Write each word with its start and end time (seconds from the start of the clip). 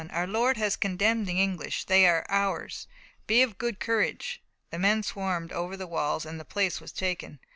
Our 0.09 0.25
Lord 0.25 0.57
has 0.57 0.77
condemned 0.77 1.27
the 1.27 1.39
English! 1.39 1.83
They 1.83 2.07
are 2.07 2.25
ours! 2.27 2.87
Be 3.27 3.43
of 3.43 3.59
good 3.59 3.79
courage!" 3.79 4.41
The 4.71 4.79
men 4.79 5.03
swarmed 5.03 5.51
over 5.51 5.77
the 5.77 5.85
walls, 5.85 6.25
and 6.25 6.39
the 6.39 6.43
place 6.43 6.81
was 6.81 6.91
taken. 6.91 7.37